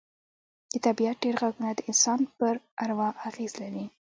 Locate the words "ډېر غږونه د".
1.23-1.79